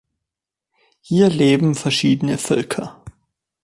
Hier 1.01 1.29
leben 1.29 1.75
verschiedene 1.75 2.39
Völker. 2.39 3.03